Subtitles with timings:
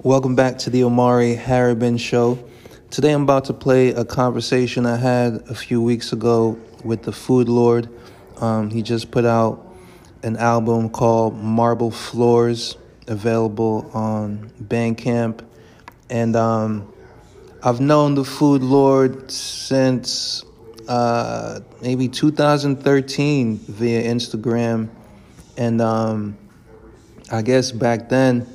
[0.00, 2.44] Welcome back to the Omari Harabin Show.
[2.90, 7.12] Today I'm about to play a conversation I had a few weeks ago with the
[7.12, 7.88] Food Lord.
[8.40, 9.64] Um, he just put out
[10.24, 12.76] an album called Marble Floors,
[13.06, 15.44] available on Bandcamp.
[16.10, 16.92] And um,
[17.62, 20.42] I've known the Food Lord since
[20.88, 24.88] uh, maybe 2013 via Instagram.
[25.56, 26.36] And um,
[27.30, 28.48] I guess back then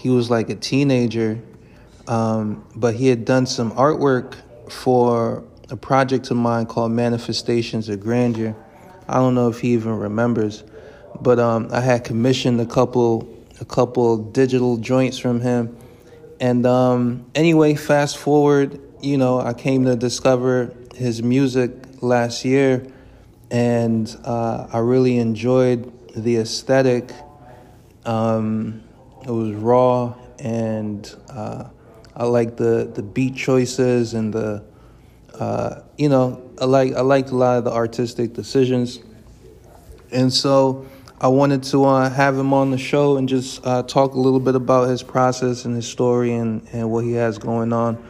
[0.00, 1.38] he was like a teenager,
[2.08, 4.34] um, but he had done some artwork
[4.72, 8.56] for a project of mine called Manifestations of Grandeur.
[9.06, 10.64] I don't know if he even remembers,
[11.20, 13.28] but um, I had commissioned a couple
[13.60, 15.76] a couple digital joints from him.
[16.40, 22.86] And um, anyway, fast forward, you know, I came to discover his music last year,
[23.50, 27.12] and uh, I really enjoyed the aesthetic.
[28.06, 28.84] Um,
[29.22, 31.64] it was raw, and uh,
[32.16, 34.64] I like the the beat choices and the
[35.38, 39.00] uh, you know I like I liked a lot of the artistic decisions,
[40.10, 40.86] and so
[41.20, 44.40] I wanted to uh, have him on the show and just uh, talk a little
[44.40, 48.02] bit about his process and his story and, and what he has going on.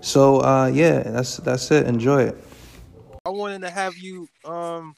[0.00, 1.86] So uh, yeah, that's that's it.
[1.86, 2.36] Enjoy it.
[3.26, 4.94] I wanted to have you um,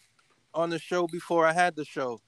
[0.54, 2.20] on the show before I had the show.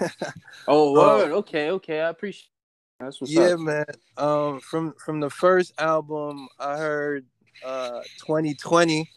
[0.68, 1.32] oh, word.
[1.32, 2.00] okay, okay.
[2.00, 2.50] I appreciate.
[2.98, 3.60] That's what's yeah, up.
[3.60, 3.84] man.
[4.16, 7.26] Um, from from the first album, I heard
[7.64, 9.10] uh 2020.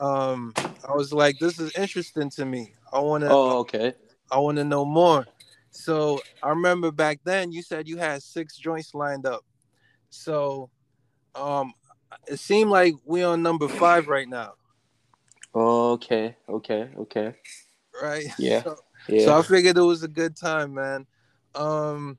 [0.00, 0.54] Um,
[0.88, 2.72] I was like, this is interesting to me.
[2.92, 3.30] I want to.
[3.30, 3.94] Oh, okay.
[4.30, 5.26] I want to know more.
[5.70, 9.44] So I remember back then you said you had six joints lined up.
[10.10, 10.70] So,
[11.34, 11.72] um,
[12.26, 14.54] it seemed like we on number five right now.
[15.54, 17.34] Okay, okay, okay.
[18.00, 18.26] Right.
[18.38, 18.62] Yeah.
[18.62, 18.76] So,
[19.08, 19.24] Yeah.
[19.24, 21.06] so I figured it was a good time, man.
[21.54, 22.18] Um,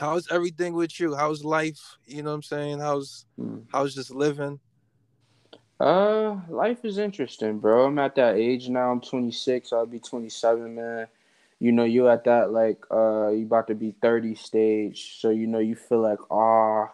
[0.00, 1.14] how's everything with you?
[1.14, 1.98] How's life?
[2.06, 2.80] You know what I'm saying?
[2.80, 3.64] How's Mm.
[3.70, 4.58] how's just living?
[5.78, 7.86] Uh, life is interesting, bro.
[7.86, 8.90] I'm at that age now.
[8.90, 9.72] I'm 26.
[9.72, 11.06] I'll be 27, man.
[11.58, 15.20] You know, you at that like uh, you about to be 30 stage.
[15.20, 16.90] So you know, you feel like ah,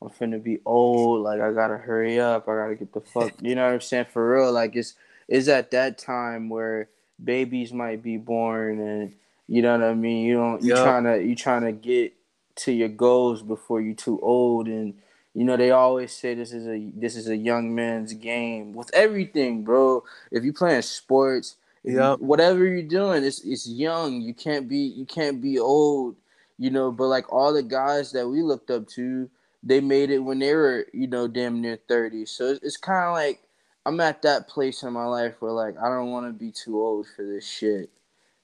[0.00, 1.22] I'm finna be old.
[1.22, 2.48] Like I gotta hurry up.
[2.48, 3.32] I gotta get the fuck.
[3.42, 4.06] You know what I'm saying?
[4.12, 4.94] For real, like it's
[5.26, 6.88] it's at that time where
[7.22, 9.14] babies might be born, and
[9.48, 10.24] you know what I mean.
[10.24, 10.84] You don't you Yup.
[10.84, 12.14] trying to you trying to get
[12.58, 14.94] to your goals before you're too old and
[15.34, 18.90] you know they always say this is a this is a young man's game with
[18.92, 20.02] everything, bro.
[20.32, 24.20] If you're playing sports, yeah whatever you're doing, it's it's young.
[24.20, 26.16] You can't be you can't be old,
[26.58, 26.90] you know.
[26.90, 29.30] But like all the guys that we looked up to,
[29.62, 32.26] they made it when they were you know damn near thirty.
[32.26, 33.40] So it's, it's kind of like
[33.86, 36.80] I'm at that place in my life where like I don't want to be too
[36.82, 37.90] old for this shit.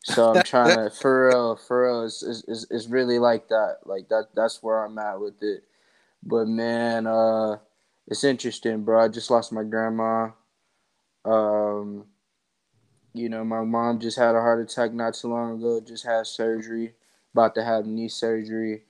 [0.04, 2.04] So I'm trying to for real, for real.
[2.04, 3.78] It's, it's, it's, really like that.
[3.87, 4.28] Like that.
[4.34, 5.65] That's where I'm at with it.
[6.22, 7.56] But man, uh,
[8.06, 9.03] it's interesting, bro.
[9.03, 10.28] I just lost my grandma.
[11.25, 12.04] Um,
[13.15, 15.81] you know, my mom just had a heart attack not too long ago.
[15.81, 16.92] Just had surgery.
[17.32, 18.82] About to have knee surgery.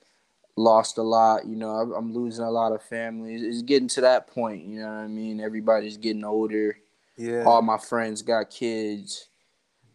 [0.57, 1.47] Lost a lot.
[1.47, 3.37] You know, I'm, losing a lot of family.
[3.37, 4.65] It's getting to that point.
[4.65, 5.41] You know what I mean?
[5.41, 6.77] Everybody's getting older.
[7.17, 7.45] Yeah.
[7.45, 9.29] All my friends got kids.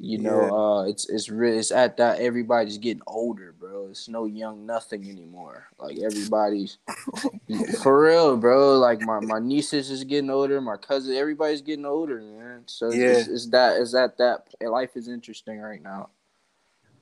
[0.02, 0.52] You know, Yeah.
[0.52, 3.88] uh, it's it's really it's at that everybody's getting older, bro.
[3.90, 5.66] It's no young nothing anymore.
[5.78, 6.78] Like everybody's
[7.82, 8.80] for real, bro.
[8.80, 12.64] Like my, my nieces is getting older, my cousin, everybody's getting older, man.
[12.68, 13.10] So it's, Yeah.
[13.10, 16.10] it's, it's that it's at that life is interesting right now.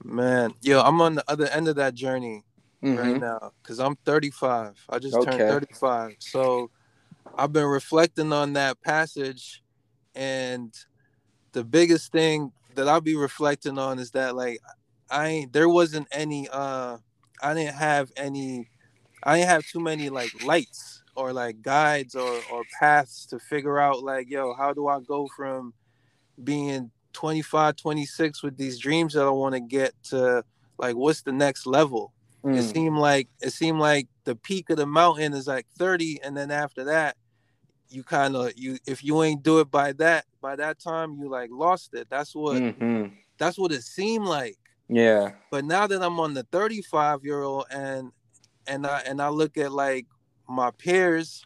[0.04, 2.44] Man, yo, I'm on the other end of that journey
[2.82, 3.20] right Mhm.
[3.20, 4.76] now because I'm 35.
[4.90, 5.38] I just Okay.
[5.38, 6.16] turned 35.
[6.20, 6.72] So
[7.38, 9.64] I've been reflecting on that passage,
[10.16, 10.74] and
[11.52, 14.60] the biggest thing that I'll be reflecting on is that like
[15.12, 16.98] I ain't there wasn't any uh
[17.44, 18.70] I didn't have any
[19.24, 23.80] I didn't have too many like lights or like guides or or paths to figure
[23.80, 25.74] out like yo how do I go from
[26.44, 30.44] being 25 26 with these dreams that I want to get to
[30.78, 32.14] like what's the next level
[32.54, 32.74] it Mm.
[32.74, 36.52] seemed like it seemed like the peak of the mountain is like 30 and then
[36.52, 37.18] after that
[37.90, 41.30] you kind of you if you ain't do it by that by that time you
[41.30, 43.14] like lost it that's what Mhm.
[43.38, 44.58] that's what it seemed like
[44.90, 45.32] Yeah.
[45.52, 48.12] but now that i'm on the 35 year old and
[48.68, 50.06] and i and i look at like
[50.50, 51.44] my peers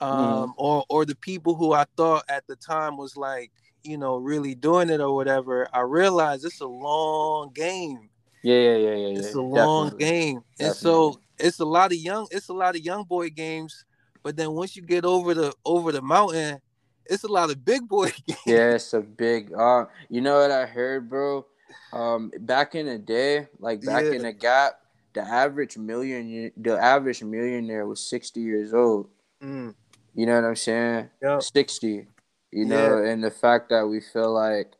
[0.00, 3.50] um or or the people who i thought at the time was like
[3.84, 8.08] you know really doing it or whatever i realize it's a long game
[8.42, 10.04] Yeah, yeah, yeah, yeah, it's a long Definitely.
[10.04, 13.84] game and so it's a lot of young it's a lot of young boy games
[14.22, 16.60] but then once you get over the over the mountain
[17.06, 19.52] it's a lot of big boy games Yeah, it's a big.
[19.52, 21.44] Uh, you know what I heard, bro?
[21.92, 24.12] Um, back in the day, like back Yeah.
[24.12, 24.78] in the gap,
[25.12, 29.08] the average million the average millionaire was 60 years old.
[29.42, 29.74] Mm.
[30.14, 31.10] You know what I'm saying?
[31.20, 31.40] Yeah.
[31.40, 32.06] 60.
[32.52, 34.72] You know, and the fact that we feel like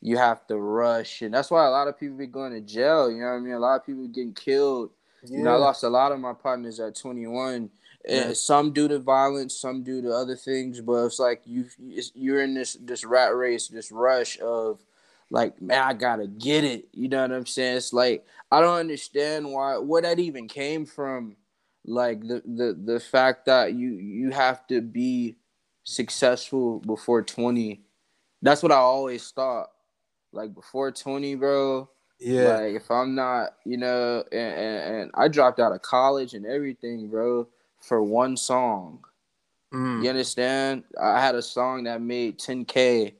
[0.00, 3.10] you have to rush and that's why a lot of people be going to jail,
[3.10, 3.52] you know what I mean?
[3.54, 4.90] A lot of people getting killed.
[5.24, 5.38] Yeah.
[5.38, 7.68] You know, I lost a lot of my partners at 21.
[8.06, 8.22] Yeah.
[8.22, 11.66] And some due to violence, some due to other things, but it's like you
[12.14, 14.80] you're in this this rat race, this rush of
[15.30, 16.88] like, man, I gotta get it.
[16.92, 17.78] You know what I'm saying?
[17.78, 21.36] It's like I don't understand why where that even came from.
[21.84, 25.36] Like the the the fact that you you have to be
[25.84, 27.80] successful before 20.
[28.42, 29.68] That's what I always thought.
[30.32, 31.88] Like before 20, bro.
[32.20, 32.56] yeah.
[32.58, 36.44] Like if I'm not, you know, and, and, and I dropped out of college and
[36.46, 37.48] everything, bro,
[37.86, 39.04] for one song.
[39.72, 40.02] Mm.
[40.02, 40.84] You understand?
[41.00, 43.14] I had a song that made 10k.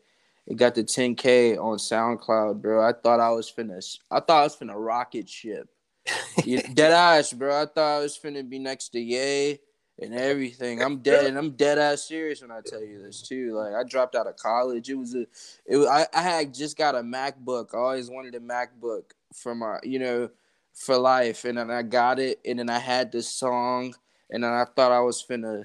[0.47, 2.87] It got the 10k on SoundCloud, bro.
[2.87, 3.83] I thought I was finna.
[4.11, 5.69] I thought I was finna rocket ship.
[6.45, 7.63] Dead ass, bro.
[7.63, 9.59] I thought I was finna be next to Ye
[9.99, 10.83] and everything.
[10.83, 13.55] I'm dead, and I'm dead ass serious when I tell you this too.
[13.55, 14.89] Like I dropped out of college.
[14.89, 15.27] It was a.
[15.67, 17.75] It was, I I had just got a MacBook.
[17.75, 19.05] I always wanted a MacBook
[19.35, 20.31] for my, you know,
[20.75, 23.95] for life, and then I got it, and then I had this song,
[24.31, 25.65] and then I thought I was finna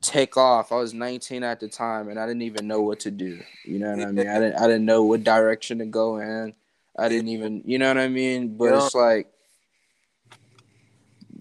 [0.00, 0.72] take off.
[0.72, 3.40] I was 19 at the time, and I didn't even know what to do.
[3.64, 4.28] You know what I mean?
[4.28, 4.56] I didn't.
[4.56, 6.54] I didn't know what direction to go in.
[6.98, 7.62] I didn't even.
[7.64, 8.56] You know what I mean?
[8.56, 8.84] But Yeah.
[8.84, 9.30] it's like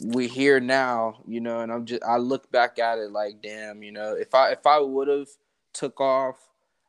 [0.04, 1.22] we here now.
[1.28, 2.04] You know, and I'm just.
[2.04, 3.83] I look back at it like, damn.
[3.83, 5.30] You know, if I if I would have
[5.74, 6.38] took off,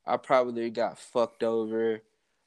[0.07, 2.01] I probably got fucked over.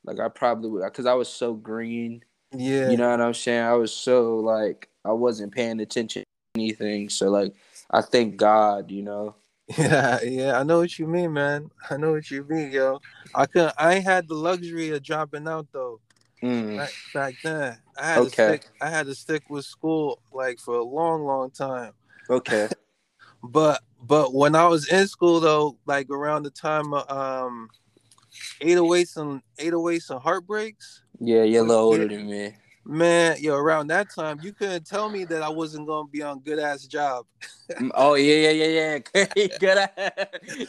[0.04, 2.24] Like I probably would, because I was so green.
[2.52, 2.90] Yeah.
[2.90, 3.64] You know what I'm saying?
[3.64, 6.24] I was so like I wasn't paying attention
[6.62, 7.10] anything.
[7.10, 7.54] So like
[7.90, 9.36] I thank God, you know.
[9.78, 11.72] Yeah, yeah, I know what you mean, man.
[11.90, 13.00] I know what you mean, yo.
[13.34, 16.02] I could I ain't had the luxury of dropping out though.
[16.44, 16.78] Mm.
[16.78, 18.28] Back, back then, I had Okay.
[18.30, 18.70] to stick.
[18.82, 21.94] I had to stick with school like for a long, long time.
[22.30, 22.68] Okay.
[23.44, 27.70] But but when I was in school though, like around the time of um,
[28.62, 32.54] 808s and 808s and heartbreaks, Yeah, you're a little older than me.
[32.86, 36.40] Man, yo, around that time, you couldn't tell me that I wasn't gonna be on
[36.40, 37.26] good ass job.
[37.72, 39.48] Mm, Oh yeah, yeah, yeah, yeah.
[39.60, 40.12] good ass.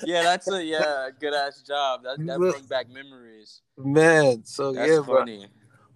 [0.04, 2.02] Yeah, that's a yeah, good ass job.
[2.04, 3.60] That that brings back memories.
[3.76, 5.20] Man, so That's yeah, bro.
[5.20, 5.48] funny.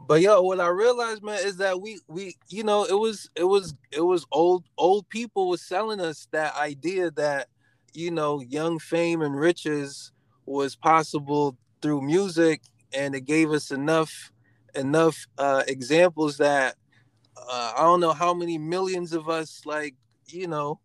[0.09, 3.45] But yo, what I realized, man, is that we we you know it was it
[3.45, 7.49] was it was old old people was selling us that idea that
[7.93, 10.13] you know young fame and riches
[10.45, 14.33] was possible through music, and it gave us enough
[14.77, 16.77] enough uh, examples that
[17.37, 19.95] uh, I don't know how many millions of us like
[20.27, 20.81] you know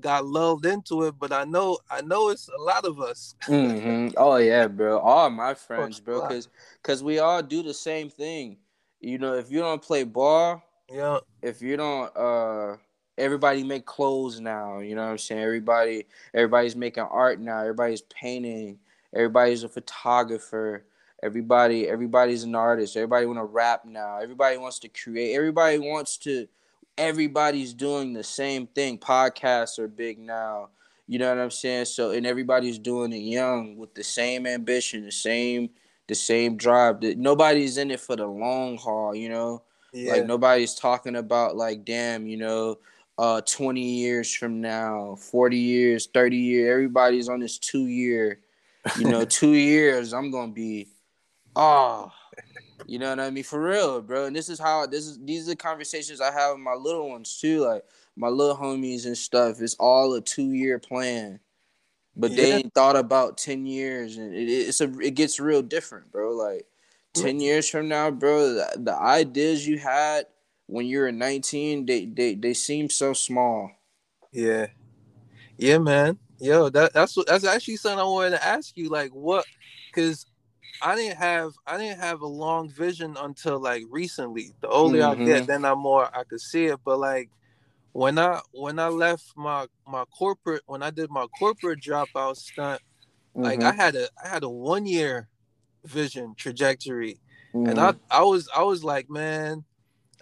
[0.00, 3.34] got lulled into it, but I know I know it's a lot of us.
[3.46, 4.98] hmm Oh yeah, bro.
[4.98, 6.48] All my friends, bro, because
[6.82, 8.58] because we all do the same thing.
[9.00, 12.76] You know, if you don't play ball, Yeah, if you don't uh
[13.18, 15.42] everybody make clothes now you know what i'm saying?
[15.42, 17.60] Everybody everybody's making art now.
[17.60, 18.78] Everybody's painting.
[19.14, 20.84] Everybody's a photographer
[21.22, 22.96] everybody everybody's an artist.
[22.96, 24.18] Everybody want to rap now.
[24.18, 25.34] Everybody wants to create.
[25.34, 26.48] Everybody wants to
[26.98, 28.98] everybody's doing the same thing.
[28.98, 30.70] Podcasts are big now.
[31.08, 31.84] You know what i'm saying?
[31.84, 35.70] So and everybody's doing it young with the same ambition the same
[36.08, 37.00] the same drive.
[37.00, 39.62] That nobody's in it for the long haul you know?
[39.92, 42.78] Yeah, like nobody's talking about like damn, you know,
[43.18, 48.40] uh 20 years from now, 40 years, 30 years, everybody's on this 2 year,
[48.98, 50.88] you know, 2 years I'm going to be
[51.56, 52.12] oh,
[52.86, 53.44] you know what I mean?
[53.44, 54.26] For real, bro.
[54.26, 57.08] And this is how this is these are the conversations I have with my little
[57.08, 57.82] ones too, like
[58.16, 59.60] my little homies and stuff.
[59.60, 61.40] It's all a 2 year plan.
[62.18, 66.10] But they ain't thought about 10 years and it, it's a it gets real different,
[66.10, 66.30] bro.
[66.30, 66.66] Like
[67.14, 70.26] 10 years from now, bro, the, the ideas you had
[70.66, 73.70] when you were 19, they, they, they seem so small.
[74.32, 74.66] Yeah,
[75.56, 76.18] yeah, man.
[76.38, 78.90] Yo, that that's what that's actually something I wanted to ask you.
[78.90, 79.46] Like, what?
[79.90, 80.26] Because
[80.80, 84.52] I didn't have I didn't have a long vision until like recently.
[84.60, 85.46] The older I get, Mhm.
[85.46, 86.80] then I'm more I could see it.
[86.84, 87.30] But like
[87.92, 92.82] when I when I left my my corporate when I did my corporate dropout stunt,
[93.34, 93.68] like Mm-hmm.
[93.68, 95.28] I had a I had a one year
[95.84, 97.20] vision trajectory
[97.70, 99.64] and I, I was I was like, man,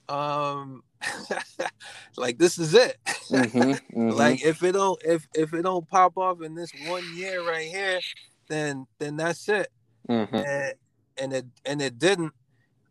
[0.09, 0.83] um,
[2.17, 2.97] like this is it.
[3.31, 4.11] Mm-hmm.
[4.11, 7.67] like if it don't if if it don't pop off in this one year right
[7.69, 8.01] here,
[8.49, 9.69] then then that's it.
[10.09, 10.37] Mm-hmm.
[10.37, 10.75] And
[11.17, 12.33] and it and it didn't.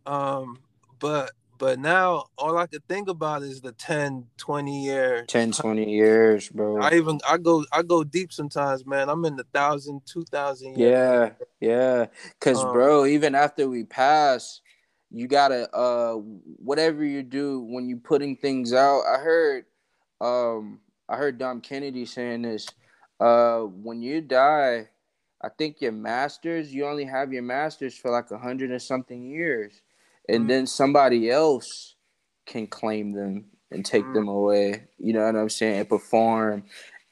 [0.06, 0.60] Um,
[1.00, 5.24] but but now all I could think about is the 10, 20 year.
[5.28, 6.82] 10, 20 years, bro.
[6.82, 9.10] I even I go I go deep sometimes, man.
[9.10, 10.92] I'm in the thousand, two thousand years.
[10.92, 11.30] yeah,
[11.60, 12.06] yeah.
[12.40, 14.62] Because, Um, bro, even after we pass,
[15.10, 19.04] you gotta uh whatever you do when you putting things out.
[19.04, 19.66] I heard
[20.20, 22.68] um I heard Dom Kennedy saying this.
[23.20, 24.90] Uh when you die,
[25.44, 29.24] I think your masters, you only have your masters for like a hundred and something
[29.24, 29.82] years.
[30.30, 30.48] And mm-hmm.
[30.48, 31.96] then somebody else
[32.46, 34.14] can claim them and take mm-hmm.
[34.14, 34.86] them away.
[34.98, 35.80] You know what I'm saying?
[35.80, 36.64] And perform.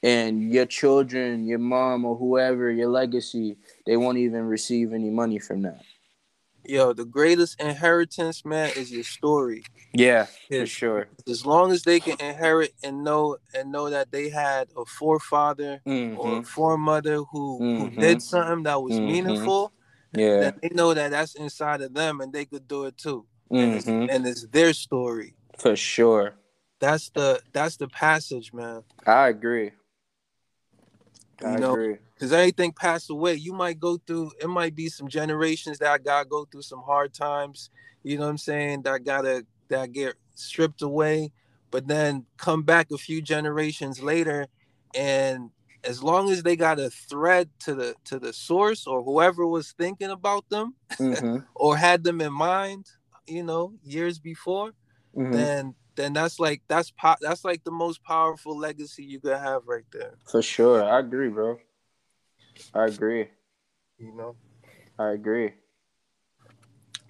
[0.02, 5.38] And your children, your mom or whoever, your legacy, they won't even receive any money
[5.38, 5.82] from that.
[6.64, 9.64] Yo, the greatest inheritance, man, is your story.
[9.92, 11.08] Yeah, for sure.
[11.28, 15.80] As long as they can inherit and know and know that they had a forefather
[15.86, 16.18] mm-hmm.
[16.18, 17.84] or a foremother who mm-hmm.
[17.84, 19.06] who did something that was mm-hmm.
[19.06, 19.72] meaningful,
[20.14, 23.26] yeah, that they know that that's inside of them and they could do it too.
[23.50, 24.08] And it's, mm-hmm.
[24.08, 25.34] and, it's, their story.
[25.58, 26.34] For sure.
[26.80, 28.82] That's the that's the passage, man.
[29.06, 29.72] I agree.
[31.44, 33.34] I you know, because anything passed away.
[33.34, 36.82] You might go through, it might be some generations that I got go through some
[36.82, 37.70] hard times,
[38.02, 41.32] you know what I'm saying, that gotta that get stripped away,
[41.70, 44.46] but then come back a few generations later
[44.94, 45.50] and
[45.84, 49.72] as long as they got a thread to the to the source or whoever was
[49.72, 51.38] thinking about them mm-hmm.
[51.54, 52.86] or had them in mind,
[53.26, 54.72] you know, years before,
[55.16, 55.32] mm-hmm.
[55.32, 59.62] then then that's like that's po- that's like the most powerful legacy you could have
[59.66, 60.14] right there.
[60.24, 61.58] For sure, I agree, bro.
[62.74, 63.28] I agree.
[63.98, 64.36] You know,
[64.98, 65.52] I agree.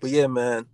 [0.01, 0.67] But yeah, man,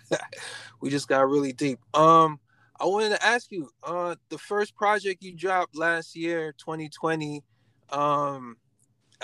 [0.80, 1.78] we just got really deep.
[1.94, 2.38] Um,
[2.78, 7.42] I wanted to ask you, uh, the first project you dropped last year, 2020,
[7.90, 8.56] um,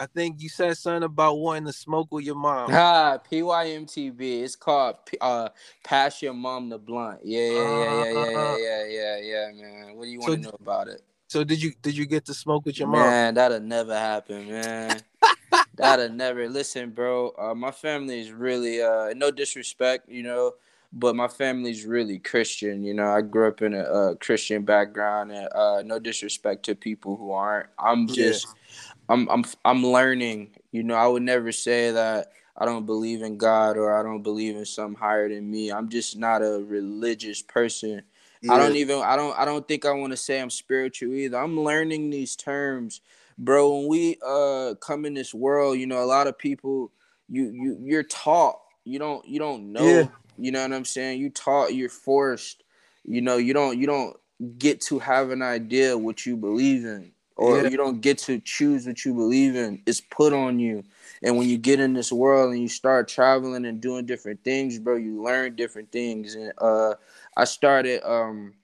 [0.01, 2.71] I think you said something about wanting to smoke with your mom.
[2.73, 4.43] Ah, PYMTB.
[4.43, 5.49] It's called uh,
[5.83, 7.21] Pass Your Mom the Blunt.
[7.25, 8.57] Yeah, yeah, yeah, yeah, yeah, yeah, uh-huh.
[8.59, 9.97] yeah, yeah, yeah, man.
[9.97, 11.03] What do you want so, to know about it?
[11.29, 13.01] So did you did you get to smoke with your mom?
[13.01, 15.01] Man, that'll never happen, man.
[15.75, 16.49] that'll never.
[16.49, 17.35] Listen, bro.
[17.39, 20.55] Uh, my family is really uh, no disrespect, you know,
[20.93, 22.83] but my family's really Christian.
[22.83, 26.75] You know, I grew up in a, a Christian background, and uh, no disrespect to
[26.75, 27.69] people who aren't.
[27.79, 28.93] I'm just, yeah.
[29.09, 30.51] I'm, I'm, I'm learning.
[30.73, 34.23] You know, I would never say that I don't believe in God or I don't
[34.23, 35.71] believe in something higher than me.
[35.71, 38.03] I'm just not a religious person.
[38.43, 38.53] Yeah.
[38.53, 41.39] I don't even I don't I don't think I want to say I'm spiritual either.
[41.39, 43.01] I'm learning these terms,
[43.37, 43.77] bro.
[43.77, 46.93] When we uh come in this world, you know, a lot of people
[47.29, 48.61] you you you're taught.
[48.85, 49.85] You don't you don't know.
[49.85, 50.09] Yeah.
[50.37, 51.21] You know what I'm saying?
[51.21, 52.63] You taught, you're forced.
[53.05, 54.17] You know, you don't you don't
[54.59, 57.69] get to have an idea what you believe in or yeah.
[57.69, 59.81] you don't get to choose what you believe in.
[59.87, 60.83] It's put on you.
[61.23, 64.79] And when you get in this world and you start traveling and doing different things,
[64.81, 66.35] bro, you learn different things.
[66.35, 66.95] And uh
[67.37, 68.55] I started um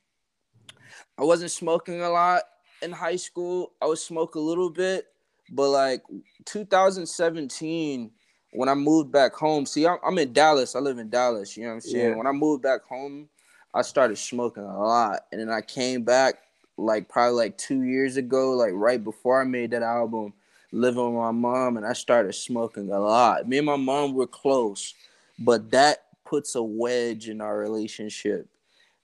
[1.16, 2.42] I wasn't smoking a lot
[2.82, 3.72] in high school.
[3.80, 5.06] I would smoke a little bit,
[5.50, 6.02] but like
[6.46, 8.10] 2017
[8.54, 9.66] when I moved back home.
[9.66, 10.74] See, I'm, I'm in Dallas.
[10.74, 11.56] I live in Dallas.
[11.56, 12.10] You know what I'm saying?
[12.10, 12.16] Yeah.
[12.16, 13.28] When I moved back home,
[13.72, 16.43] I started smoking a lot, and then I came back
[16.76, 20.32] like probably like two years ago, like right before I made that album,
[20.72, 23.48] living with my mom, and I started smoking a lot.
[23.48, 24.94] Me and my mom were close,
[25.38, 28.48] but that puts a wedge in our relationship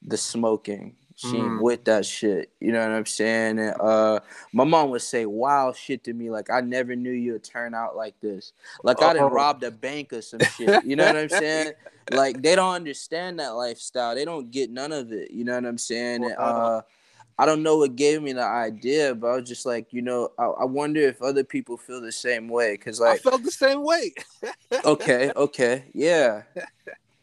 [0.02, 0.96] the smoking.
[1.16, 1.60] She mm.
[1.60, 2.50] with that shit.
[2.60, 3.58] You know what I'm saying?
[3.58, 4.20] And uh
[4.54, 7.94] my mom would say wild shit to me, like I never knew you'd turn out
[7.94, 8.54] like this.
[8.82, 10.82] Like I didn't rob the bank or some shit.
[10.82, 11.72] You know what I'm saying?
[12.12, 14.16] Like they don't understand that lifestyle.
[14.16, 15.30] They don't get none of it.
[15.30, 16.24] You know what I'm saying?
[16.24, 16.82] And, uh
[17.40, 20.30] I don't know what gave me the idea, but I was just like, you know,
[20.38, 22.76] I, I wonder if other people feel the same way.
[22.76, 24.12] Cause like I felt the same way.
[24.84, 26.42] okay, okay, yeah.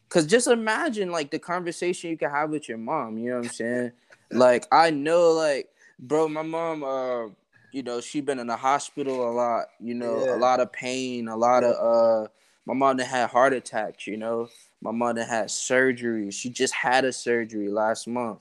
[0.09, 3.19] Cause just imagine like the conversation you can have with your mom.
[3.19, 3.91] You know what I'm saying?
[4.31, 5.69] like I know, like,
[6.00, 7.27] bro, my mom, uh,
[7.71, 9.65] you know, she been in the hospital a lot.
[9.79, 10.36] You know, yeah.
[10.36, 11.74] a lot of pain, a lot yeah.
[11.74, 12.27] of uh.
[12.65, 14.07] My mom had heart attacks.
[14.07, 14.50] You know,
[14.81, 16.31] my mother had surgery.
[16.31, 18.39] She just had a surgery last month.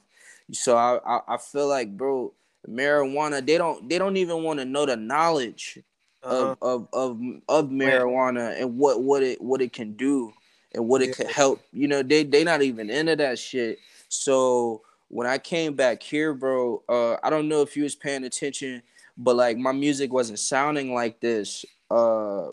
[0.52, 2.32] So I, I, I feel like, bro,
[2.68, 3.44] marijuana.
[3.44, 5.78] They don't they don't even want to know the knowledge
[6.22, 6.56] uh-huh.
[6.62, 10.32] of, of of of marijuana and what what it what it can do
[10.74, 11.60] and what it could help.
[11.72, 13.78] You know, they they not even into that shit.
[14.08, 18.24] So when I came back here, bro, uh, I don't know if you was paying
[18.24, 18.82] attention,
[19.16, 22.48] but like my music wasn't sounding like this uh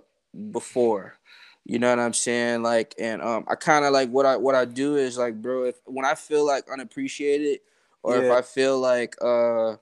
[0.51, 1.17] before.
[1.65, 2.61] You know what I'm saying?
[2.61, 5.63] Like, and um, I kind of like what I what I do is like, bro,
[5.63, 7.59] if when I feel like unappreciated,
[8.03, 8.23] or yeah.
[8.23, 9.77] if I feel like uh,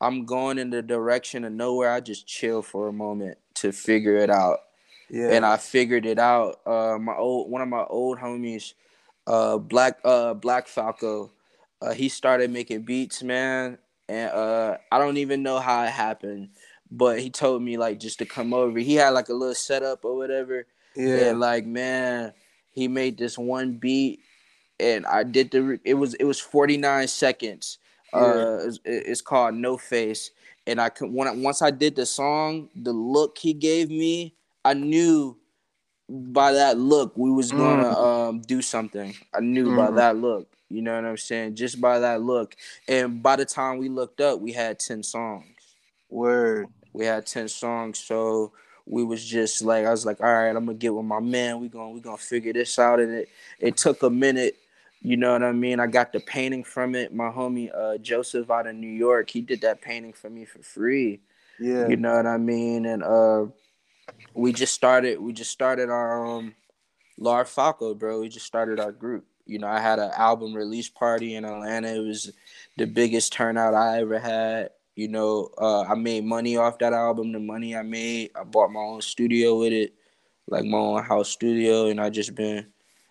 [0.00, 4.16] I'm going in the direction of nowhere, I just chill for a moment to figure
[4.16, 4.58] it out.
[5.10, 5.28] Yeah.
[5.30, 6.60] And I figured it out.
[6.66, 8.74] Uh, my old one of my old homies,
[9.26, 11.32] uh, Black uh, Black Falco,
[11.80, 13.78] uh, he started making beats, man.
[14.08, 16.50] And uh, I don't even know how it happened,
[16.90, 18.78] but he told me like just to come over.
[18.78, 20.66] He had like a little setup or whatever.
[20.96, 21.28] Yeah.
[21.28, 22.32] And like man,
[22.70, 24.20] he made this one beat,
[24.82, 25.78] and I did the.
[25.84, 27.78] It was it was 49 seconds.
[28.12, 28.20] Yeah.
[28.20, 30.32] Uh, it's, it's called No Face,
[30.66, 34.34] and I could when once I did the song, the look he gave me,
[34.64, 35.38] I knew
[36.08, 38.28] by that look we was gonna mm.
[38.28, 39.14] um do something.
[39.34, 39.76] I knew mm.
[39.76, 40.48] by that look.
[40.68, 41.54] You know what I'm saying?
[41.56, 42.56] Just by that look.
[42.88, 45.44] And by the time we looked up, we had 10 songs.
[46.08, 46.66] Word.
[46.94, 47.98] We had 10 songs.
[47.98, 48.52] So
[48.86, 51.60] we was just like I was like, all right, I'm gonna get with my man.
[51.60, 53.00] We gonna we gonna figure this out.
[53.00, 53.28] And it
[53.60, 54.56] it took a minute.
[55.02, 55.80] You know what I mean?
[55.80, 57.12] I got the painting from it.
[57.12, 60.62] My homie uh, Joseph out of New York, he did that painting for me for
[60.62, 61.20] free.
[61.58, 61.88] Yeah.
[61.88, 62.86] You know what I mean?
[62.86, 63.46] And uh
[64.34, 66.54] we just started we just started our um
[67.18, 68.20] Lar Falco, bro.
[68.20, 69.26] We just started our group.
[69.44, 71.88] You know, I had an album release party in Atlanta.
[71.88, 72.32] It was
[72.76, 74.70] the biggest turnout I ever had.
[74.94, 77.32] You know, uh, I made money off that album.
[77.32, 79.94] The money I made, I bought my own studio with it,
[80.48, 82.66] like my own house studio, and I just been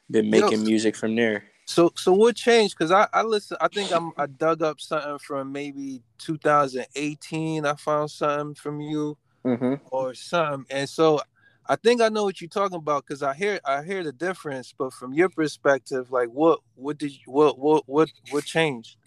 [0.10, 1.51] been making Yo, music from there.
[1.72, 2.78] So, so what changed?
[2.78, 3.56] Cause I I listen.
[3.62, 7.66] I think I'm I dug up something from maybe 2018.
[7.66, 9.76] I found something from you mm-hmm.
[9.90, 11.22] or something, and so
[11.68, 14.74] I think I know what you're talking about because I hear I hear the difference,
[14.78, 18.98] but from your perspective, like what what did you, what what what what changed?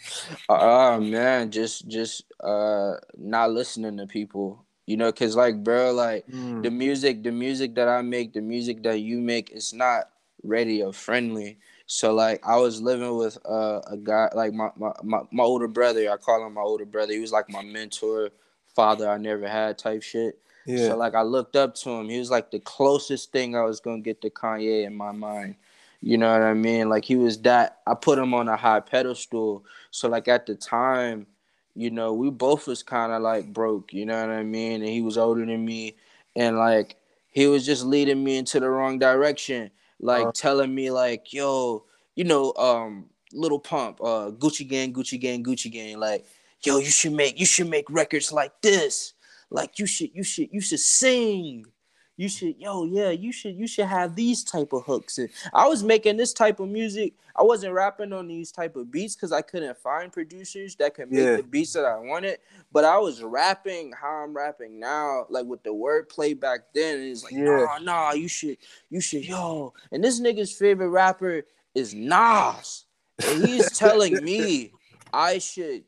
[0.48, 6.26] Oh man, just just uh not listening to people, you know, cause like bro, like
[6.28, 6.62] mm.
[6.62, 10.04] the music, the music that I make, the music that you make, it's not
[10.42, 11.58] radio friendly.
[11.86, 15.68] So like I was living with uh, a guy like my, my my my older
[15.68, 16.10] brother.
[16.10, 17.12] I call him my older brother.
[17.12, 18.30] He was like my mentor,
[18.74, 20.38] father I never had type shit.
[20.66, 20.88] Yeah.
[20.88, 22.08] So like I looked up to him.
[22.08, 25.56] He was like the closest thing I was gonna get to Kanye in my mind.
[26.00, 26.88] You know what I mean?
[26.88, 29.64] Like he was that I put him on a high pedestal.
[29.90, 31.26] So like at the time,
[31.74, 34.82] you know, we both was kind of like broke, you know what I mean?
[34.82, 35.96] And he was older than me
[36.36, 36.96] and like
[37.30, 39.70] he was just leading me into the wrong direction,
[40.04, 41.84] like uh, telling me like, "Yo,
[42.14, 46.24] you know, um Lil Pump, uh Gucci Gang, Gucci Gang, Gucci Gang like,
[46.64, 49.14] "Yo, you should make you should make records like this."
[49.50, 51.64] like you should you should you should sing
[52.16, 55.66] you should yo yeah you should you should have these type of hooks and i
[55.66, 59.32] was making this type of music i wasn't rapping on these type of beats because
[59.32, 61.36] i couldn't find producers that could make yeah.
[61.36, 62.38] the beats that i wanted
[62.72, 67.08] but i was rapping how i'm rapping now like with the wordplay back then and
[67.08, 67.44] it's like yeah.
[67.44, 68.56] nah nah you should
[68.90, 71.42] you should yo and this nigga's favorite rapper
[71.74, 72.86] is nas
[73.26, 74.72] and he's telling me
[75.12, 75.82] i should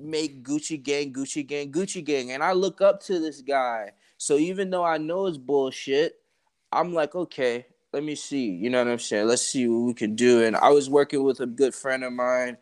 [0.00, 2.32] make Gucci Gang, Gucci Gang, Gucci Gang.
[2.32, 3.92] And I look up to this guy.
[4.20, 6.16] So even though I know it's bullshit,
[6.70, 8.50] I'm like, okay, let me see.
[8.50, 9.26] You know what I'm saying?
[9.26, 10.44] Let's see what we can do.
[10.44, 12.58] And I was working with a good friend of mine,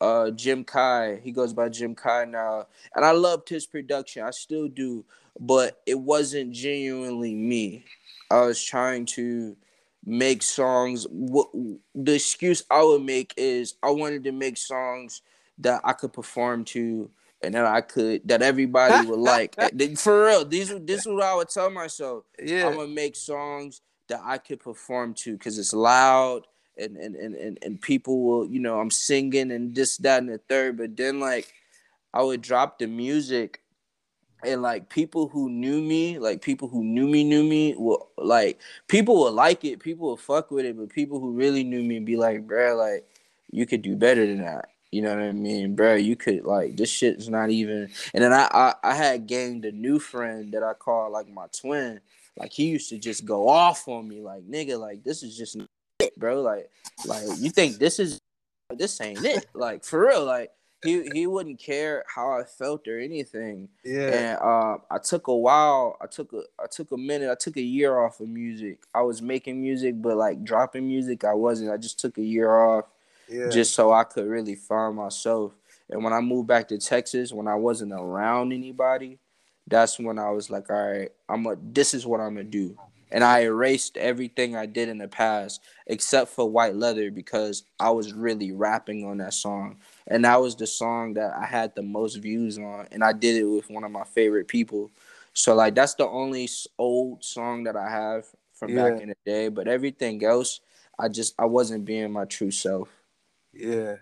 [0.00, 1.20] uh, Jim Kai.
[1.22, 2.66] He goes by Jim Kai now.
[2.96, 4.22] And I loved his production.
[4.22, 5.04] I still do.
[5.38, 7.84] But it wasn't genuinely me.
[8.30, 9.54] I was trying to
[10.06, 11.06] make songs.
[11.10, 11.50] What
[11.94, 15.20] the excuse I would make is I wanted to make songs
[15.58, 17.10] that I could perform to
[17.42, 19.56] and that I could that everybody would like.
[19.96, 22.24] For real, these this is what I would tell myself.
[22.42, 26.46] Yeah, I'm gonna make songs that I could perform to because it's loud
[26.78, 30.28] and, and and and and people will you know I'm singing and this that and
[30.28, 30.76] the third.
[30.78, 31.52] But then like
[32.14, 33.60] I would drop the music
[34.44, 38.60] and like people who knew me, like people who knew me knew me, will like
[38.88, 42.00] people will like it, people will fuck with it, but people who really knew me
[42.00, 43.06] be like, bro, like
[43.50, 44.70] you could do better than that.
[44.92, 45.94] You know what I mean, bro?
[45.94, 47.90] You could like this shit's not even.
[48.12, 51.46] And then I, I I had gained a new friend that I call like my
[51.46, 51.98] twin.
[52.36, 55.56] Like he used to just go off on me, like nigga, like this is just
[55.98, 56.42] it, bro.
[56.42, 56.70] Like
[57.06, 58.20] like you think this is
[58.70, 59.46] this ain't it?
[59.54, 60.50] Like for real, like
[60.84, 63.70] he he wouldn't care how I felt or anything.
[63.84, 64.08] Yeah.
[64.08, 65.96] And uh, I took a while.
[66.02, 67.30] I took a I took a minute.
[67.30, 68.80] I took a year off of music.
[68.94, 71.70] I was making music, but like dropping music, I wasn't.
[71.70, 72.84] I just took a year off
[73.32, 73.48] yeah.
[73.48, 75.52] just so I could really find myself.
[75.90, 79.18] And when I moved back to Texas, when I wasn't around anybody,
[79.66, 82.76] that's when I was like, all right, I'm a this is what I'm gonna do.
[83.10, 87.90] And I erased everything I did in the past except for White Leather because I
[87.90, 89.76] was really rapping on that song.
[90.06, 92.88] And that was the song that I had the most views on.
[92.90, 94.90] And I did it with one of my favorite people.
[95.34, 98.88] So like that's the only old song that I have from yeah.
[98.88, 99.48] back in the day.
[99.48, 100.60] But everything else,
[100.98, 102.88] I just I wasn't being my true self.
[103.52, 103.96] Yeah.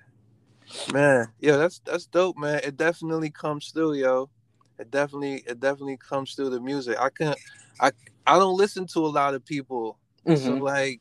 [0.93, 2.61] Man, yeah, that's that's dope, man.
[2.63, 4.31] It definitely comes through, yo.
[4.79, 6.97] It definitely it definitely comes through the music.
[6.99, 7.35] I can
[7.81, 7.91] I
[8.27, 9.99] I don't listen to a lot of people.
[10.27, 10.45] Mm-hmm.
[10.45, 11.01] So like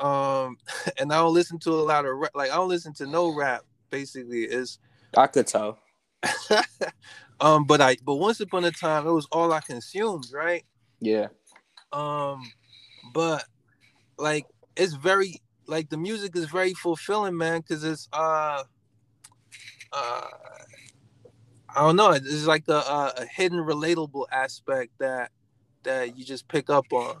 [0.00, 0.56] um
[0.98, 3.34] and I don't listen to a lot of rap, like I don't listen to no
[3.34, 4.78] rap basically is
[5.16, 5.78] I could tell.
[7.40, 10.64] um but I but once upon a time it was all I consumed, right?
[11.00, 11.28] Yeah.
[11.92, 12.50] Um
[13.12, 13.44] but
[14.16, 18.62] like it's very like the music is very fulfilling, man, because it's uh
[19.92, 20.26] uh
[21.74, 25.30] I don't know, it's like a, a hidden relatable aspect that
[25.84, 27.16] that you just pick up on.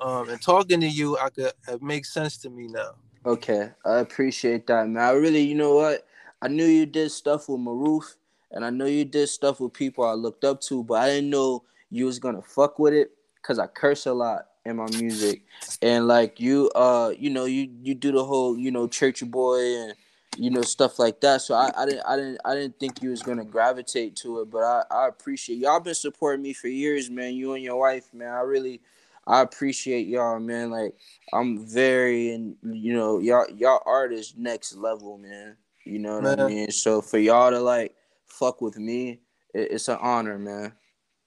[0.00, 2.92] Um, and talking to you, I could it makes sense to me now.
[3.24, 5.02] Okay, I appreciate that, man.
[5.02, 6.06] I really, you know what?
[6.42, 8.16] I knew you did stuff with Maruf,
[8.52, 11.30] and I know you did stuff with people I looked up to, but I didn't
[11.30, 15.42] know you was gonna fuck with it because I curse a lot in my music,
[15.80, 19.60] and like you, uh, you know, you you do the whole, you know, churchy boy
[19.60, 19.94] and
[20.36, 21.40] you know stuff like that.
[21.40, 24.50] So I, I didn't I didn't I didn't think you was gonna gravitate to it,
[24.50, 27.34] but I I appreciate y'all been supporting me for years, man.
[27.34, 28.32] You and your wife, man.
[28.32, 28.80] I really
[29.26, 30.70] I appreciate y'all, man.
[30.70, 30.94] Like
[31.32, 35.56] I'm very and you know y'all y'all artists next level, man.
[35.84, 36.40] You know what man.
[36.40, 36.70] I mean?
[36.70, 37.94] So for y'all to like
[38.26, 39.20] fuck with me,
[39.54, 40.72] it, it's an honor, man.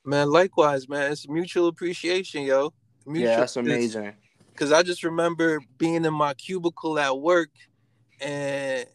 [0.06, 1.12] Man, likewise, man.
[1.12, 2.74] It's mutual appreciation, yo.
[3.10, 4.14] Mutual, yeah, that's amazing.
[4.56, 7.50] Cause I just remember being in my cubicle at work
[8.22, 8.86] and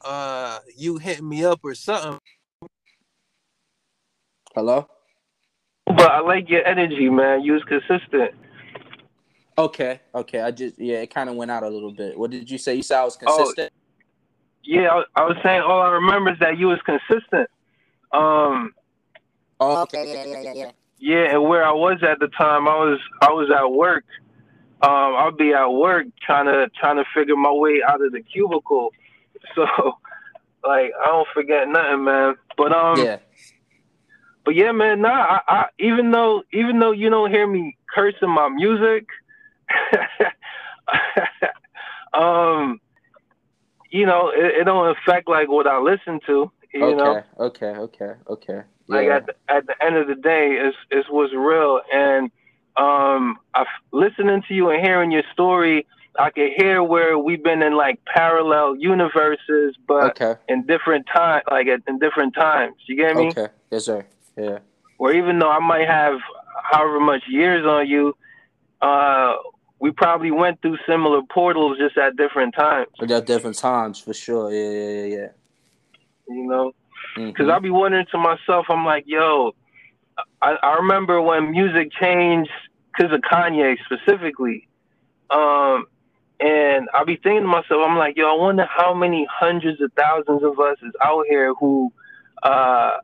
[0.00, 2.18] uh you hitting me up or something.
[4.54, 4.88] Hello?
[5.86, 7.42] But I like your energy, man.
[7.42, 8.32] You was consistent.
[9.56, 10.40] Okay, okay.
[10.40, 12.18] I just yeah, it kind of went out a little bit.
[12.18, 12.74] What did you say?
[12.74, 13.70] You said I was oh, consistent.
[13.72, 13.78] Oh,
[14.64, 17.48] yeah, I, I, was saying all I remember is that you was consistent.
[18.10, 18.74] Um.
[19.60, 20.12] Oh, okay.
[20.12, 20.70] Yeah, yeah, yeah, yeah.
[21.04, 24.04] Yeah, and where I was at the time, I was I was at work.
[24.82, 28.22] Um, I'll be at work trying to trying to figure my way out of the
[28.22, 28.92] cubicle.
[29.56, 29.64] So,
[30.64, 32.36] like, I don't forget nothing, man.
[32.56, 33.18] But um, yeah.
[34.44, 35.00] But yeah, man.
[35.00, 39.08] Nah, I, I even though even though you don't hear me cursing my music,
[42.14, 42.80] um,
[43.90, 46.52] you know, it, it, don't affect like what I listen to.
[46.72, 47.22] You okay, know.
[47.40, 47.66] Okay.
[47.66, 48.12] Okay.
[48.30, 48.62] Okay.
[48.92, 48.98] Yeah.
[48.98, 52.30] Like at the, at the end of the day, it's it's what's real, and
[52.76, 55.86] um, I listening to you and hearing your story.
[56.18, 60.40] I can hear where we've been in like parallel universes, but okay.
[60.48, 62.74] in different time, like in different times.
[62.86, 63.28] You get me?
[63.28, 63.48] Okay.
[63.70, 64.04] Yes, sir.
[64.36, 64.58] Yeah.
[64.98, 66.18] Where even though I might have
[66.62, 68.14] however much years on you,
[68.82, 69.36] uh,
[69.78, 72.88] we probably went through similar portals just at different times.
[73.00, 74.52] At different times, for sure.
[74.52, 75.28] Yeah, yeah, yeah, yeah.
[76.28, 76.72] You know,
[77.14, 77.50] because mm-hmm.
[77.50, 79.52] I'll be wondering to myself, I'm like, yo,
[80.40, 82.50] I, I remember when music changed
[82.92, 84.68] because of Kanye specifically.
[85.30, 85.86] Um,
[86.40, 89.92] and I'll be thinking to myself, I'm like, yo, I wonder how many hundreds of
[89.92, 91.92] thousands of us is out here who
[92.42, 92.98] uh,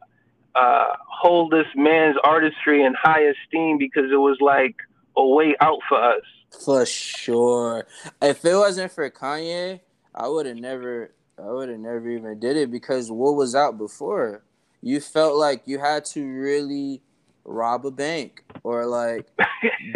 [0.55, 4.75] uh, hold this man's artistry in high esteem because it was like
[5.17, 6.23] a way out for us.
[6.65, 7.87] For sure.
[8.21, 9.81] If it wasn't for Kanye,
[10.15, 13.79] I would have never I would have never even did it because what was out
[13.79, 14.43] before?
[14.83, 17.03] You felt like you had to really
[17.45, 19.27] rob a bank or like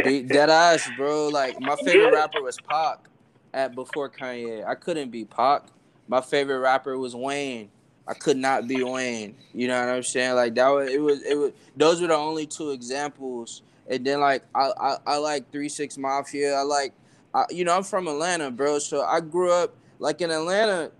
[0.04, 1.28] beat dead ass, bro.
[1.28, 2.98] Like my favorite rapper was Pac
[3.52, 4.66] at before Kanye.
[4.66, 5.64] I couldn't be Pac.
[6.08, 7.70] My favorite rapper was Wayne.
[8.06, 9.36] I could not be Wayne.
[9.54, 10.34] You know what I'm saying?
[10.34, 13.62] Like that was it was it was those were the only two examples.
[13.88, 16.54] And then like I I, I like three six mafia.
[16.54, 16.92] I like
[17.34, 18.78] I, you know I'm from Atlanta, bro.
[18.78, 20.90] So I grew up like in Atlanta.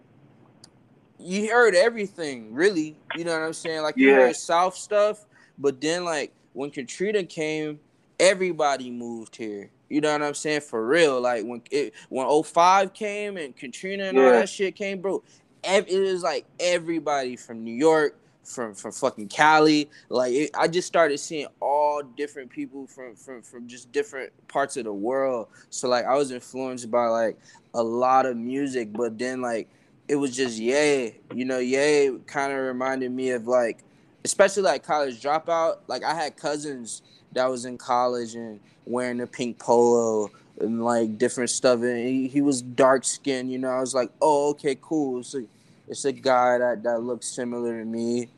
[1.23, 2.97] You heard everything, really.
[3.17, 3.83] You know what I'm saying?
[3.83, 4.17] Like you yeah.
[4.17, 5.25] heard South stuff,
[5.59, 7.81] but then like when Katrina came,
[8.19, 9.71] everybody moved here.
[9.89, 10.63] You know what I'm saying?
[10.63, 11.21] For real.
[11.21, 14.25] Like when it when 05 came and Katrina and yeah.
[14.25, 15.23] all that shit came, bro,
[15.65, 19.91] it was like everybody from New York, from from fucking Cali.
[20.09, 24.77] Like it, I just started seeing all different people from from from just different parts
[24.77, 25.49] of the world.
[25.71, 27.39] So like I was influenced by like
[27.75, 29.69] a lot of music, but then like
[30.13, 31.17] it was just yay.
[31.35, 33.83] You know, yay kind of reminded me of like,
[34.27, 35.79] especially like college dropout.
[35.87, 37.01] Like I had cousins
[37.33, 41.81] that was in college and wearing a pink polo and like different stuff.
[41.81, 43.71] And he, he was dark skinned, you know.
[43.71, 45.21] I was like, oh, okay, cool.
[45.21, 45.45] It's a,
[45.89, 48.29] it's a guy that, that looks similar to me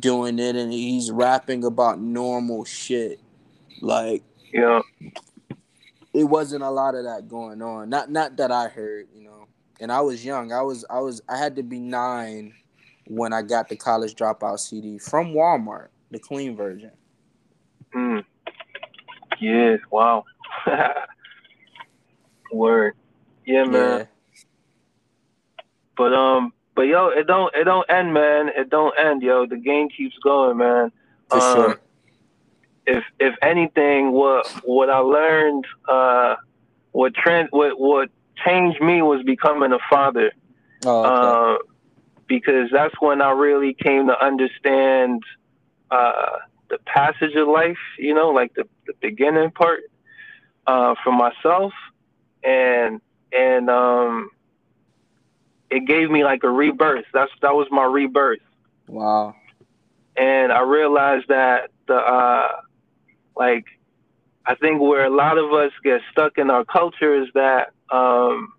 [0.00, 3.20] doing it, and he's rapping about normal shit.
[3.82, 4.80] Like, yeah,
[6.14, 7.90] it wasn't a lot of that going on.
[7.90, 9.46] Not not that I heard, you know.
[9.80, 10.52] And I was young.
[10.52, 12.54] I was I was I had to be nine
[13.06, 16.90] when I got the college dropout CD from Walmart, the clean version.
[17.94, 18.24] Mm.
[19.40, 19.80] Yes.
[19.90, 20.24] Wow.
[22.52, 22.94] Word.
[23.46, 23.98] Yeah, man.
[24.00, 24.04] Yeah.
[25.96, 28.50] But um, but yo, it don't it don't end, man.
[28.56, 29.46] It don't end, yo.
[29.46, 30.92] The game keeps going, man.
[31.28, 31.80] For um, sure.
[32.86, 36.36] If if anything, what what I learned, uh,
[36.92, 38.10] what trend, what what
[38.44, 40.32] changed me was becoming a father.
[40.84, 41.64] Oh, okay.
[41.64, 41.64] uh,
[42.26, 45.22] because that's when I really came to understand
[45.90, 46.36] uh,
[46.70, 47.78] the passage of life.
[47.98, 49.80] You know, like the the beginning part
[50.66, 51.72] uh, for myself
[52.44, 53.00] and
[53.32, 54.30] and um,
[55.70, 57.04] it gave me like a rebirth.
[57.12, 58.40] That's that was my rebirth.
[58.86, 59.34] Wow.
[60.16, 62.48] And I realized that the uh,
[63.36, 63.66] like
[64.46, 68.52] I think where a lot of us get stuck in our culture is that um,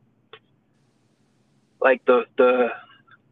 [1.82, 2.70] like the the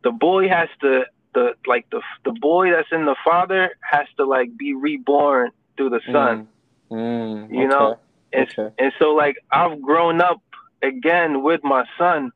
[0.04, 4.26] the boy has to the like the the boy that's in the father has to
[4.26, 6.48] like be reborn through the son.
[6.92, 8.00] Mm, You know?
[8.34, 8.74] And, Okay.
[8.78, 10.42] and so like I've grown up
[10.82, 12.32] again with my son.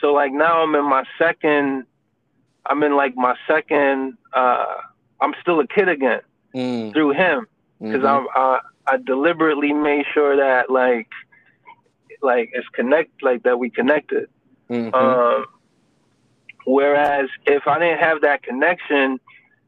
[0.00, 1.84] So like now I'm in my second
[2.66, 4.76] I'm in like my second uh
[5.20, 6.20] I'm still a kid again
[6.54, 7.46] Mm, through him
[7.80, 8.08] because mhm.
[8.08, 11.08] I'm uh, I deliberately made sure that like
[12.24, 14.28] like it's connect like that we connected.
[14.70, 14.92] Mhm.
[14.94, 15.46] Um,
[16.64, 19.20] whereas if I didn't have that connection,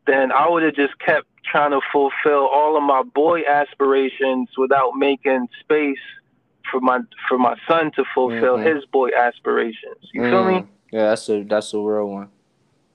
[0.06, 4.92] then I would have just kept trying to fulfill all of my boy aspirations without
[4.96, 5.98] making space
[6.70, 8.74] for my for my son to fulfill Mhm.
[8.74, 10.10] his boy aspirations.
[10.12, 10.54] You feel me?
[10.54, 10.66] Mm.
[10.90, 12.28] Yeah, that's a that's a real one.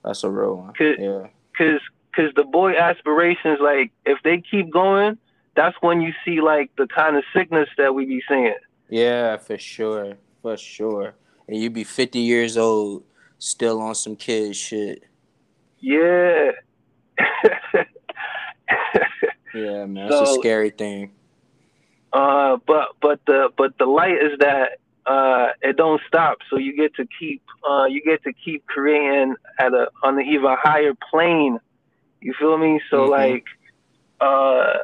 [0.04, 0.72] That's a real one.
[0.74, 1.28] Could- Yeah.
[1.56, 1.80] Cause
[2.14, 5.16] cause the boy aspirations, like if they keep going,
[5.54, 8.54] that's when you see like the kind of sickness that we be seeing.
[8.88, 10.16] Yeah, for sure.
[10.42, 11.14] For sure.
[11.48, 13.04] And you'd be 50 years old,
[13.38, 15.02] still on some kid shit.
[15.78, 16.52] Yeah.
[19.54, 20.08] Yeah, man.
[20.08, 21.12] That's a scary thing.
[22.12, 26.38] Uh, but but the but the light is that uh, it don't stop.
[26.48, 30.26] So you get to keep uh, you get to keep creating at a on an
[30.26, 31.58] even higher plane.
[32.20, 32.80] You feel me?
[32.88, 33.10] So Mhm.
[33.10, 33.44] like,
[34.20, 34.78] uh,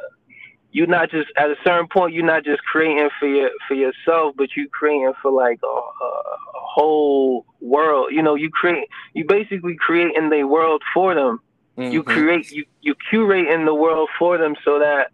[0.71, 2.13] you're not just at a certain point.
[2.13, 6.23] You're not just creating for your for yourself, but you're creating for like a, a,
[6.53, 8.09] whole world.
[8.11, 11.41] You know, you create you basically creating the world for them
[11.79, 12.05] you Mhm.
[12.05, 15.11] create you you curate in the world for them so that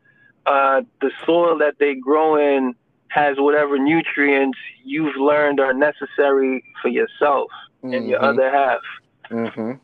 [0.47, 2.75] uh, the soil that they grow in
[3.09, 7.49] has whatever nutrients you've learned are necessary for yourself
[7.83, 8.23] and your Mhm.
[8.23, 8.81] other half.
[9.29, 9.79] Mhm.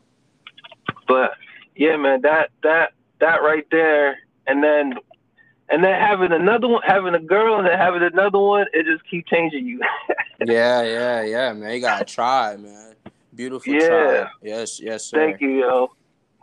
[1.06, 1.34] But
[1.76, 4.94] yeah, man, that that that right there, and then
[5.72, 9.02] and then having another one, having a girl, and then having another one, it just
[9.10, 9.80] keep changing you.
[10.44, 11.72] Yeah, yeah, yeah, man.
[11.72, 12.94] You gotta try, man.
[13.34, 13.86] Beautiful Yeah.
[13.86, 14.26] try.
[14.42, 15.18] Yes, yes, sir.
[15.18, 15.90] Thank you, yo.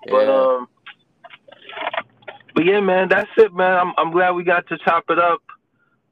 [0.09, 0.41] But Yeah.
[0.41, 0.67] um,
[2.55, 3.77] but yeah, man, that's it, man.
[3.77, 5.41] I'm I'm glad we got to chop it up.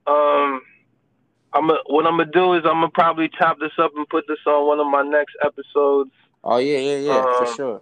[0.05, 0.61] Um,
[1.53, 4.25] I'm a, what I'm gonna do is I'm gonna probably chop this up and put
[4.27, 6.11] this on one of my next episodes,
[6.43, 7.81] oh yeah, yeah, yeah, for um, sure.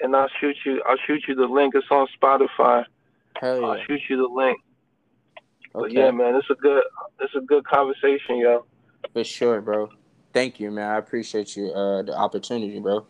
[0.00, 0.82] and I'll shoot you.
[0.86, 1.74] I'll shoot you the link.
[1.74, 2.84] It's on Spotify.
[3.40, 4.58] Hell I'll shoot you the link.
[5.72, 6.82] But yeah, man, it's a good
[7.20, 8.64] it's a good conversation, yo.
[9.12, 9.90] For sure, bro.
[10.32, 10.90] Thank you, man.
[10.90, 13.06] I appreciate you uh the opportunity, bro.